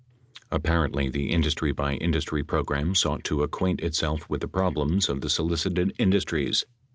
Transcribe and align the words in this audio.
Apparently, 0.49 1.09
the 1.09 1.29
industry 1.31 1.75
hy 1.77 1.93
industry 1.93 2.43
program 2.43 2.95
sought 2.95 3.23
to 3.25 3.43
acquaint 3.43 3.81
itself 3.81 4.27
with 4.27 4.41
the 4.41 4.47
problems 4.47 5.07
of 5.07 5.21
the 5.21 5.29
solicited 5.29 5.93
industries. 5.99 6.65